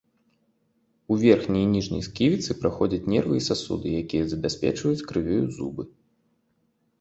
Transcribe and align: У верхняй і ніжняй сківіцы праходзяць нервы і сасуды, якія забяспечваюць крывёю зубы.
У 1.11 1.17
верхняй 1.23 1.63
і 1.65 1.67
ніжняй 1.73 2.01
сківіцы 2.07 2.55
праходзяць 2.61 3.09
нервы 3.15 3.33
і 3.41 3.45
сасуды, 3.49 3.87
якія 4.05 4.23
забяспечваюць 4.33 5.05
крывёю 5.13 5.45
зубы. 5.61 5.83